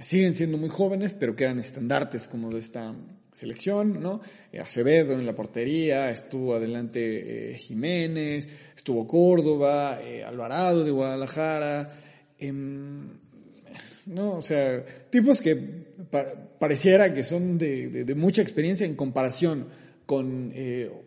[0.00, 2.94] siguen siendo muy jóvenes, pero que eran estandartes como de esta
[3.30, 4.22] selección, ¿no?
[4.50, 11.92] Eh, Acevedo en la portería, estuvo adelante eh, Jiménez, estuvo Córdoba, Alvarado de Guadalajara,
[12.38, 13.02] em,
[14.06, 14.38] ¿no?
[14.38, 15.54] O sea, tipos que
[16.58, 19.68] pareciera que son de, de, mucha experiencia en comparación
[20.06, 20.52] con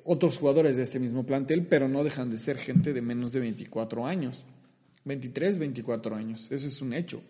[0.06, 3.41] otros jugadores de este mismo plantel, pero no dejan de ser gente de menos de
[3.41, 4.45] 24 años.
[5.08, 6.46] 23, 24 años.
[6.50, 7.22] Eso es un hecho.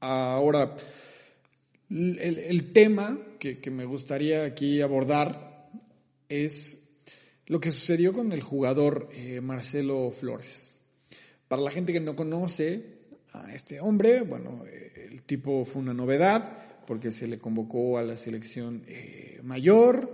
[0.00, 0.76] Ahora,
[1.90, 5.70] el, tema que, me gustaría aquí abordar
[6.28, 6.82] es
[7.46, 10.72] lo que sucedió con el jugador eh, Marcelo Flores.
[11.48, 12.96] Para la gente que no conoce
[13.32, 18.02] a este hombre, bueno, eh, el tipo fue una novedad porque se le convocó a
[18.02, 20.12] la selección eh, mayor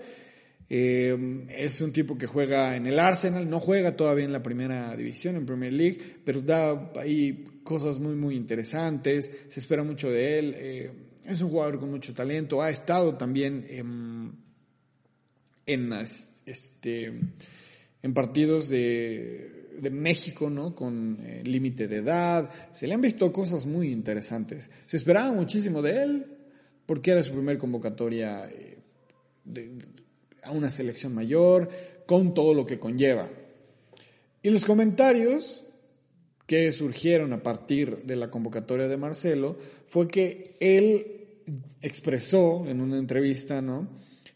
[0.69, 4.97] eh, es un tipo que juega en el Arsenal, no juega todavía en la primera
[4.97, 10.39] división, en Premier League, pero da ahí cosas muy, muy interesantes, se espera mucho de
[10.39, 10.55] él.
[10.57, 10.91] Eh,
[11.25, 14.33] es un jugador con mucho talento, ha estado también en,
[15.67, 15.93] en,
[16.47, 17.13] este,
[18.03, 20.75] en partidos de, de México, ¿no?
[20.75, 24.71] Con eh, límite de edad, se le han visto cosas muy interesantes.
[24.87, 26.27] Se esperaba muchísimo de él,
[26.87, 28.79] porque era su primer convocatoria eh,
[30.43, 31.69] a una selección mayor,
[32.07, 33.29] con todo lo que conlleva.
[34.43, 35.63] Y los comentarios
[36.47, 41.43] que surgieron a partir de la convocatoria de Marcelo fue que él
[41.81, 43.89] expresó en una entrevista ¿no?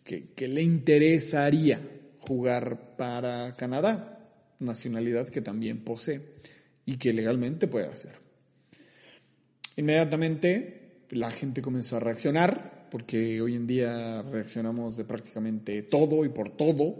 [0.04, 1.80] que, que le interesaría
[2.20, 6.20] jugar para Canadá, nacionalidad que también posee
[6.84, 8.12] y que legalmente puede hacer.
[9.76, 16.30] Inmediatamente la gente comenzó a reaccionar, porque hoy en día reaccionamos de prácticamente todo y
[16.30, 16.96] por todo.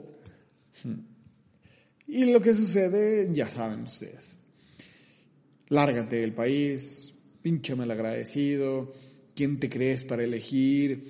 [2.07, 4.39] Y lo que sucede, ya saben ustedes.
[5.71, 8.93] Lárgate del país, pinche agradecido,
[9.35, 11.03] ¿quién te crees para elegir?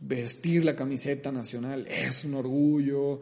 [0.00, 3.20] Vestir la camiseta nacional es un orgullo,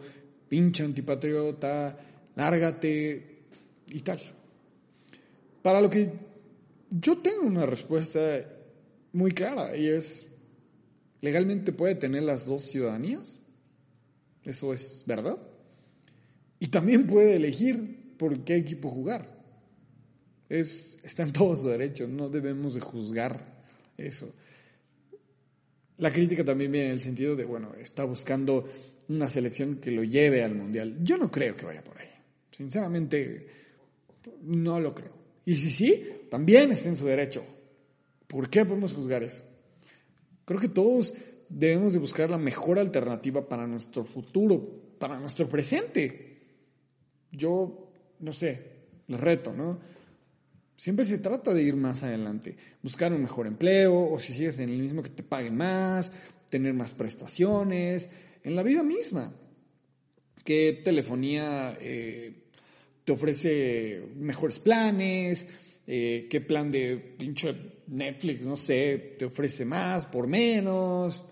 [0.49, 1.95] pinche antipatriota,
[2.37, 3.43] lárgate
[3.89, 4.19] y tal.
[5.61, 6.11] Para lo que
[6.91, 8.49] yo tengo una respuesta
[9.13, 10.27] muy clara y es,
[11.23, 13.41] ¿legalmente puede tener las dos ciudadanías?
[14.45, 15.39] ¿Eso es verdad?
[16.59, 19.41] Y también puede elegir por qué equipo jugar.
[20.49, 23.63] Es, está en todo su derecho, no debemos de juzgar
[23.97, 24.35] eso.
[25.99, 28.69] La crítica también viene en el sentido de, bueno, está buscando
[29.09, 30.99] una selección que lo lleve al Mundial.
[31.03, 32.09] Yo no creo que vaya por ahí.
[32.51, 33.47] Sinceramente,
[34.43, 35.13] no lo creo.
[35.45, 37.45] Y si sí, también está en su derecho.
[38.27, 39.43] ¿Por qué podemos juzgar eso?
[40.45, 41.15] Creo que todos
[41.49, 46.33] debemos de buscar la mejor alternativa para nuestro futuro, para nuestro presente
[47.33, 48.63] yo, no sé,
[49.09, 49.81] les reto, ¿no?
[50.77, 54.71] Siempre se trata de ir más adelante, buscar un mejor empleo o si sigues en
[54.71, 56.13] el mismo que te paguen más,
[56.51, 58.11] tener más prestaciones,
[58.43, 59.33] en la vida misma.
[60.45, 62.35] ¿Qué telefonía eh,
[63.05, 65.47] te ofrece mejores planes?
[65.87, 67.55] Eh, ¿Qué plan de pinche
[67.89, 71.25] Netflix, no sé, te ofrece más por menos?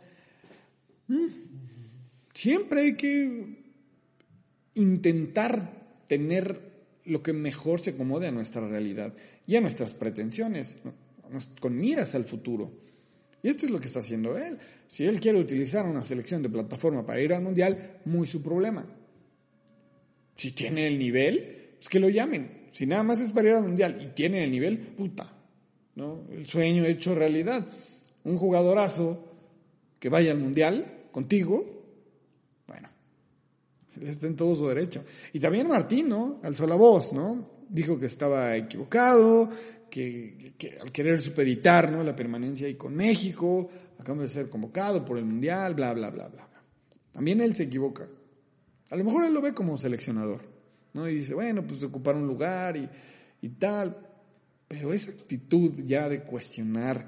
[1.09, 1.27] Mm.
[2.35, 3.61] Siempre hay que
[4.75, 6.71] intentar tener
[7.05, 9.15] lo que mejor se acomode a nuestra realidad
[9.47, 10.79] y a nuestras pretensiones,
[11.61, 12.73] con miras al futuro.
[13.43, 14.59] Y esto es lo que está haciendo él.
[14.87, 18.87] Si él quiere utilizar una selección de plataforma para ir al mundial, muy su problema.
[20.37, 22.60] Si tiene el nivel, pues que lo llamen.
[22.73, 25.33] Si nada más es para ir al mundial y tiene el nivel, puta,
[25.97, 26.25] ¿no?
[26.31, 27.67] El sueño hecho realidad.
[28.25, 29.25] Un jugadorazo
[29.99, 31.81] que vaya al mundial contigo,
[34.09, 35.05] está en todo su derecho.
[35.33, 36.41] Y también Martín, ¿no?
[36.43, 37.51] Alzó la voz, ¿no?
[37.69, 39.51] Dijo que estaba equivocado,
[39.91, 42.03] que, al querer supeditar, ¿no?
[42.03, 46.29] La permanencia ahí con México, acabamos de ser convocado por el Mundial, bla, bla, bla,
[46.29, 46.49] bla.
[47.13, 48.09] También él se equivoca.
[48.91, 50.43] A lo mejor él lo ve como seleccionador,
[50.93, 51.09] ¿no?
[51.09, 52.89] Y dice, bueno, pues ocupar un lugar y,
[53.43, 53.97] y tal.
[54.69, 57.07] Pero esa actitud ya de cuestionar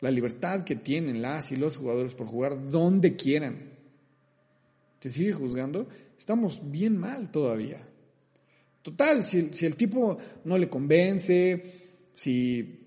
[0.00, 3.72] la libertad que tienen las y los jugadores por jugar donde quieran,
[5.00, 7.80] se sigue juzgando, estamos bien mal todavía.
[8.82, 11.62] Total, si, si el tipo no le convence,
[12.14, 12.86] si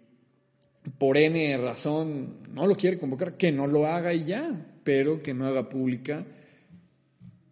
[0.97, 5.33] por N razón no lo quiere convocar, que no lo haga y ya, pero que
[5.33, 6.25] no haga pública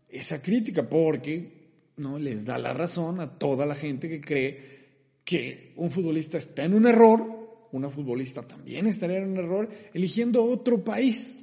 [0.07, 1.54] esa crítica, porque
[1.97, 4.75] no les da la razón a toda la gente que cree
[5.23, 10.43] que un futbolista está en un error, una futbolista también estaría en un error, eligiendo
[10.43, 11.37] otro país,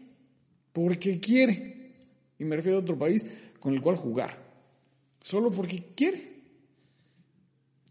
[0.72, 1.92] porque quiere.
[2.38, 3.26] Y me refiero a otro país
[3.60, 4.42] con el cual jugar
[5.22, 6.32] solo porque quiere.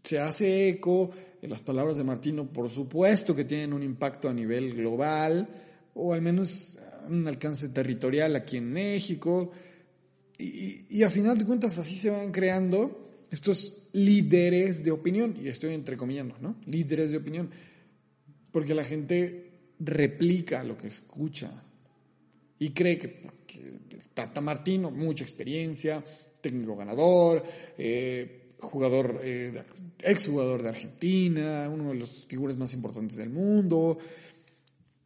[0.04, 4.34] Se hace eco en las palabras de Martino, por supuesto que tienen un impacto a
[4.34, 5.48] nivel global,
[5.94, 9.50] o al menos un alcance territorial aquí en México,
[10.88, 15.74] y, a final de cuentas así se van creando estos líderes de opinión, y estoy
[15.74, 16.56] entrecomillando, ¿no?
[16.66, 17.50] Líderes de opinión,
[18.50, 21.64] porque la gente replica lo que escucha
[22.58, 23.80] y cree que, que
[24.14, 26.04] Tata Martino, mucha experiencia,
[26.40, 27.42] técnico ganador,
[27.78, 29.62] eh, jugador, eh,
[30.00, 33.98] exjugador de Argentina, uno de los figuras más importantes del mundo,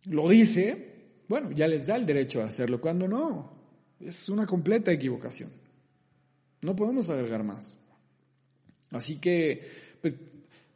[0.06, 0.96] lo dice,
[1.28, 3.55] bueno, ya les da el derecho a hacerlo, cuando no,
[4.00, 5.50] es una completa equivocación.
[6.62, 7.76] No podemos agregar más.
[8.90, 10.14] Así que, pues,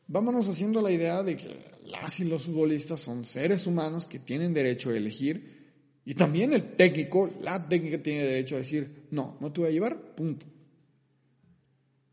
[0.07, 1.57] vámonos haciendo la idea de que
[1.87, 5.61] las y los futbolistas son seres humanos que tienen derecho a elegir
[6.05, 9.73] y también el técnico, la técnica tiene derecho a decir, no, no te voy a
[9.73, 10.47] llevar, punto.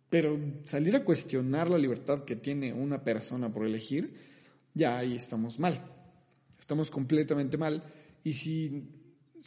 [0.09, 4.13] Pero salir a cuestionar la libertad que tiene una persona por elegir,
[4.73, 5.83] ya ahí estamos mal.
[6.59, 7.83] Estamos completamente mal
[8.23, 8.83] y si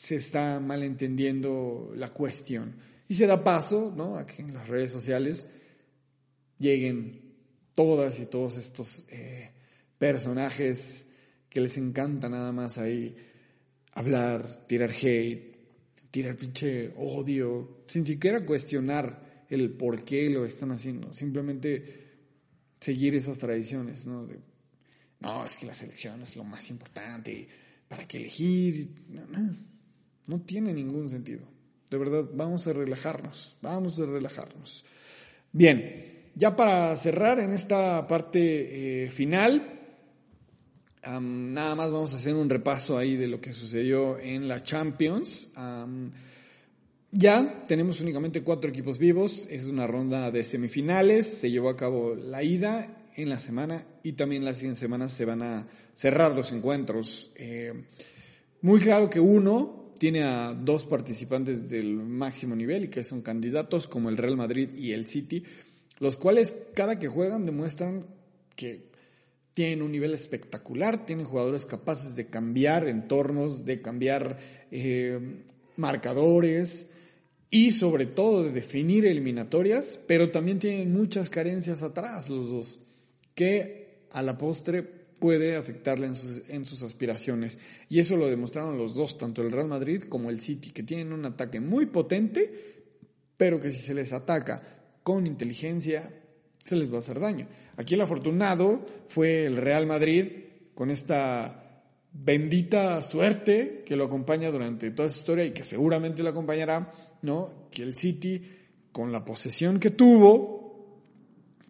[0.00, 2.74] se está malentendiendo la cuestión.
[3.06, 4.16] Y se da paso ¿no?
[4.16, 5.46] a que en las redes sociales
[6.58, 7.20] lleguen
[7.74, 9.50] todas y todos estos eh,
[9.98, 11.06] personajes
[11.50, 13.14] que les encanta nada más ahí
[13.92, 15.54] hablar, tirar hate,
[16.10, 22.06] tirar pinche odio, sin siquiera cuestionar el por qué lo están haciendo, simplemente
[22.80, 24.26] seguir esas tradiciones, ¿no?
[25.20, 27.46] no, es que la selección es lo más importante,
[27.86, 29.04] ¿para qué elegir?
[29.10, 29.70] No, no,
[30.30, 31.42] no tiene ningún sentido.
[31.90, 34.84] De verdad, vamos a relajarnos, vamos a relajarnos.
[35.50, 39.80] Bien, ya para cerrar en esta parte eh, final,
[41.04, 45.50] nada más vamos a hacer un repaso ahí de lo que sucedió en la Champions.
[47.10, 52.14] ya tenemos únicamente cuatro equipos vivos, es una ronda de semifinales, se llevó a cabo
[52.14, 56.52] la ida en la semana y también las siguientes semanas se van a cerrar los
[56.52, 57.32] encuentros.
[57.34, 57.72] Eh,
[58.62, 63.86] muy claro que uno tiene a dos participantes del máximo nivel y que son candidatos
[63.86, 65.44] como el Real Madrid y el City,
[65.98, 68.06] los cuales cada que juegan demuestran
[68.56, 68.88] que
[69.52, 74.38] tienen un nivel espectacular, tienen jugadores capaces de cambiar entornos, de cambiar
[74.70, 75.42] eh,
[75.76, 76.88] marcadores
[77.50, 82.78] y sobre todo de definir eliminatorias, pero también tienen muchas carencias atrás los dos,
[83.34, 87.58] que a la postre puede afectarle en sus, en sus aspiraciones.
[87.88, 91.12] Y eso lo demostraron los dos, tanto el Real Madrid como el City, que tienen
[91.12, 92.82] un ataque muy potente,
[93.36, 94.62] pero que si se les ataca
[95.02, 96.10] con inteligencia,
[96.64, 97.46] se les va a hacer daño.
[97.76, 100.32] Aquí el afortunado fue el Real Madrid
[100.74, 106.30] con esta bendita suerte que lo acompaña durante toda su historia y que seguramente lo
[106.30, 106.90] acompañará,
[107.22, 107.68] ¿no?
[107.70, 108.42] Que el City,
[108.92, 111.02] con la posesión que tuvo,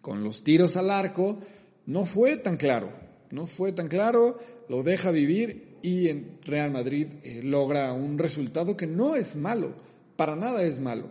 [0.01, 1.39] con los tiros al arco,
[1.85, 2.91] no fue tan claro,
[3.31, 8.77] no fue tan claro, lo deja vivir y en Real Madrid eh, logra un resultado
[8.77, 9.73] que no es malo,
[10.15, 11.07] para nada es malo.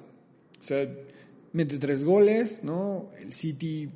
[0.58, 0.88] O sea,
[1.52, 3.10] mete tres goles, ¿no?
[3.18, 3.88] El City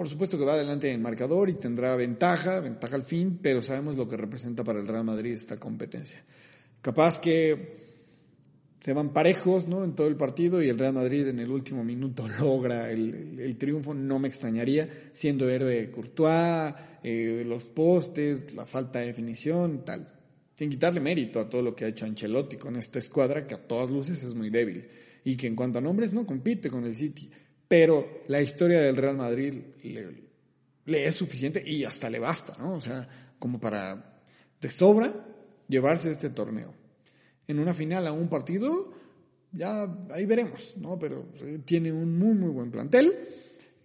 [0.00, 3.60] por supuesto que va adelante en el marcador y tendrá ventaja, ventaja al fin, pero
[3.60, 6.24] sabemos lo que representa para el Real Madrid esta competencia.
[6.80, 7.89] Capaz que
[8.80, 9.84] se van parejos ¿no?
[9.84, 13.94] en todo el partido y el Real Madrid en el último minuto logra el, triunfo,
[13.94, 20.14] no me extrañaría, siendo héroe Courtois, eh, los postes, la falta de definición, tal.
[20.54, 23.66] Sin quitarle mérito a todo lo que ha hecho Ancelotti con esta escuadra, que a
[23.66, 24.88] todas luces es muy débil
[25.24, 27.30] y que en cuanto a nombres no compite con el City
[27.70, 32.74] pero la historia del Real Madrid le, es suficiente y hasta le basta, ¿no?
[32.74, 33.08] O sea,
[33.38, 34.20] como para
[34.60, 35.14] de sobra
[35.68, 36.74] llevarse este torneo.
[37.50, 38.92] En una final a un partido,
[39.50, 40.96] ya ahí veremos, ¿no?
[40.98, 43.12] Pero eh, tiene un muy, muy buen plantel.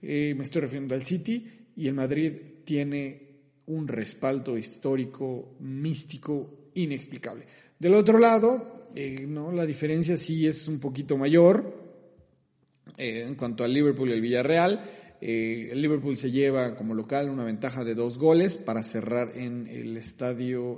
[0.08, 3.22] Eh, me estoy refiriendo al City y el Madrid tiene
[3.66, 7.46] un respaldo histórico, místico, inexplicable.
[7.80, 9.52] Del otro lado, eh, ¿no?
[9.52, 11.74] la diferencia sí es un poquito mayor,
[12.98, 17.44] eh, en cuanto al Liverpool y el Villarreal, el Liverpool se lleva como local una
[17.44, 20.78] ventaja de dos goles para cerrar en el estadio,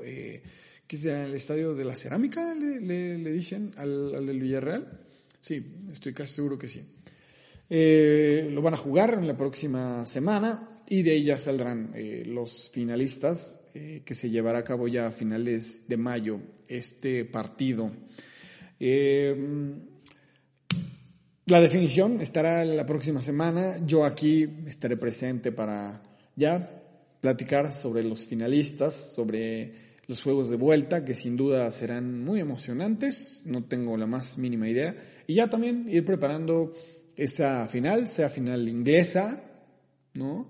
[0.87, 1.25] ¿qué sea?
[1.25, 2.55] ¿El estadio de la cerámica?
[2.55, 4.99] ¿Le, dicen al, al, del Villarreal?
[5.41, 6.81] Sí, estoy casi seguro que sí.
[7.69, 11.93] Eh, lo van a jugar en la próxima semana y de ahí ya saldrán
[12.27, 17.91] los finalistas que se llevará a cabo ya a finales de mayo este partido.
[21.47, 23.77] La definición estará la próxima semana.
[23.85, 26.03] Yo aquí estaré presente para
[26.35, 26.83] ya
[27.21, 33.43] platicar sobre los finalistas, sobre los juegos de vuelta, que sin duda serán muy emocionantes,
[33.45, 34.95] no tengo la más mínima idea.
[35.27, 36.71] Y ya también ir preparando
[37.15, 39.43] esa final, sea final inglesa,
[40.13, 40.47] ¿no?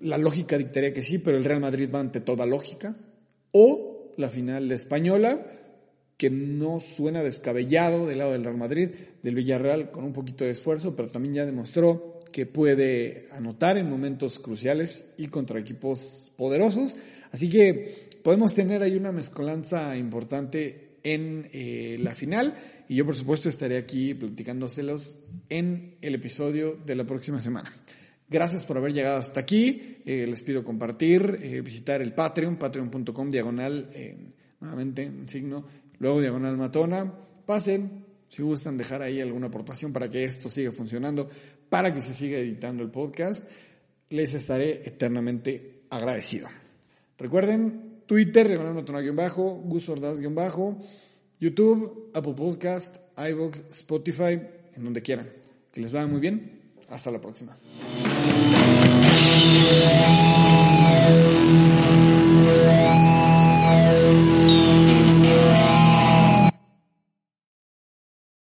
[0.00, 2.96] La lógica dictaría que sí, pero el Real Madrid va ante toda lógica.
[3.50, 5.44] O la final española,
[6.16, 8.90] que no suena descabellado del lado del Real Madrid,
[9.22, 13.88] del Villarreal con un poquito de esfuerzo, pero también ya demostró que puede anotar en
[13.88, 16.96] momentos cruciales y contra equipos poderosos.
[17.30, 22.56] Así que podemos tener ahí una mezcolanza importante en eh, la final
[22.88, 25.16] y yo por supuesto estaré aquí platicándoselos
[25.48, 27.72] en el episodio de la próxima semana.
[28.30, 29.98] Gracias por haber llegado hasta aquí.
[30.04, 33.90] Eh, les pido compartir, eh, visitar el Patreon, patreon.com diagonal,
[34.60, 35.64] nuevamente en signo
[35.98, 37.12] luego Diagonal Matona.
[37.46, 41.28] Pasen, si gustan dejar ahí alguna aportación para que esto siga funcionando,
[41.68, 43.44] para que se siga editando el podcast,
[44.10, 46.48] les estaré eternamente agradecido.
[47.18, 49.90] Recuerden, Twitter, Diagonal Matona-bajo, Gus
[50.30, 50.78] bajo
[51.40, 54.40] YouTube, Apple Podcast, iVoox, Spotify,
[54.76, 55.28] en donde quieran.
[55.72, 56.60] Que les vaya muy bien.
[56.88, 57.56] Hasta la próxima.